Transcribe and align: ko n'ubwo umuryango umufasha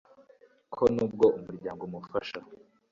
ko 0.73 0.83
n'ubwo 0.93 1.25
umuryango 1.37 1.81
umufasha 1.89 2.39